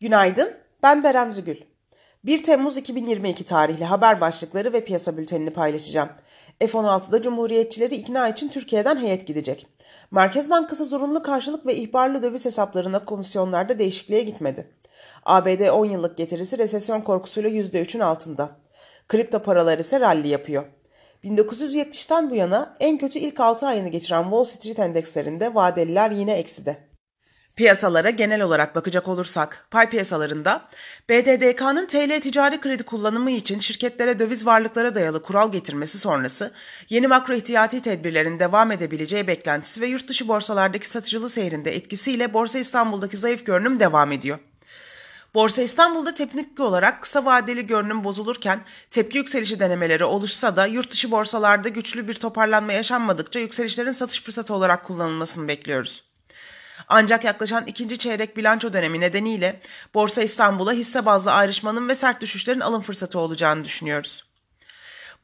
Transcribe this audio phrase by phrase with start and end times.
[0.00, 0.50] Günaydın,
[0.82, 1.56] ben Berem Zügül.
[2.24, 6.08] 1 Temmuz 2022 tarihli haber başlıkları ve piyasa bültenini paylaşacağım.
[6.60, 9.66] F-16'da Cumhuriyetçileri ikna için Türkiye'den heyet gidecek.
[10.10, 14.70] Merkez Bankası zorunlu karşılık ve ihbarlı döviz hesaplarına komisyonlarda değişikliğe gitmedi.
[15.24, 18.50] ABD 10 yıllık getirisi resesyon korkusuyla %3'ün altında.
[19.08, 20.64] Kripto paralar ise rally yapıyor.
[21.24, 26.87] 1970'ten bu yana en kötü ilk 6 ayını geçiren Wall Street endekslerinde vadeliler yine ekside.
[27.58, 30.68] Piyasalara genel olarak bakacak olursak, pay piyasalarında
[31.08, 36.52] BDDK'nın TL ticari kredi kullanımı için şirketlere döviz varlıklara dayalı kural getirmesi sonrası
[36.88, 42.58] yeni makro ihtiyati tedbirlerin devam edebileceği beklentisi ve yurt dışı borsalardaki satıcılı seyrinde etkisiyle Borsa
[42.58, 44.38] İstanbul'daki zayıf görünüm devam ediyor.
[45.34, 51.10] Borsa İstanbul'da teknik olarak kısa vadeli görünüm bozulurken tepki yükselişi denemeleri oluşsa da yurt dışı
[51.10, 56.07] borsalarda güçlü bir toparlanma yaşanmadıkça yükselişlerin satış fırsatı olarak kullanılmasını bekliyoruz.
[56.88, 59.60] Ancak yaklaşan ikinci çeyrek bilanço dönemi nedeniyle
[59.94, 64.24] Borsa İstanbul'a hisse bazlı ayrışmanın ve sert düşüşlerin alım fırsatı olacağını düşünüyoruz.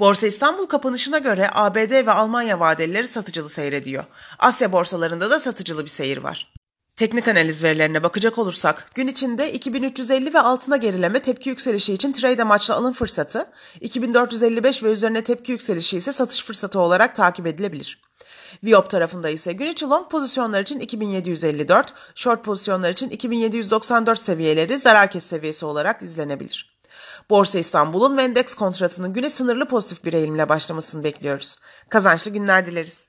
[0.00, 4.04] Borsa İstanbul kapanışına göre ABD ve Almanya vadelileri satıcılı seyrediyor.
[4.38, 6.54] Asya borsalarında da satıcılı bir seyir var.
[6.96, 12.42] Teknik analiz verilerine bakacak olursak, gün içinde 2350 ve altına gerileme tepki yükselişi için trade
[12.42, 13.46] amaçlı alım fırsatı,
[13.80, 18.03] 2455 ve üzerine tepki yükselişi ise satış fırsatı olarak takip edilebilir.
[18.64, 25.10] Viop tarafında ise gün içi long pozisyonlar için 2754, short pozisyonlar için 2794 seviyeleri zarar
[25.10, 26.74] kes seviyesi olarak izlenebilir.
[27.30, 31.56] Borsa İstanbul'un ve endeks kontratının güne sınırlı pozitif bir eğilimle başlamasını bekliyoruz.
[31.88, 33.06] Kazançlı günler dileriz.